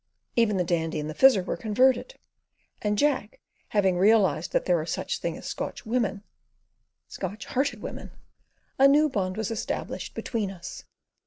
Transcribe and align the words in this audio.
Even 0.35 0.57
the 0.57 0.63
Dandy 0.63 0.99
and 0.99 1.07
the 1.07 1.13
Fizzer 1.13 1.43
were 1.45 1.55
converted; 1.55 2.15
and 2.81 2.97
Jack 2.97 3.39
having 3.69 3.99
realised 3.99 4.51
that 4.51 4.65
there 4.65 4.79
are 4.79 4.85
such 4.87 5.19
things 5.19 5.37
as 5.37 5.45
Scotchwomen—Scotch 5.45 7.45
hearted 7.45 7.83
women—a 7.83 8.87
new 8.87 9.09
bond 9.09 9.37
was 9.37 9.51
established 9.51 10.15
between 10.15 10.49
us. 10.49 10.85